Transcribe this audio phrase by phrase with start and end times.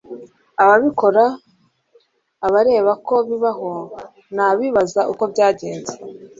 [0.63, 1.23] Ababikora,
[2.45, 3.69] abareba ko bibaho,
[4.35, 5.93] n'abibaza uko byagenze.”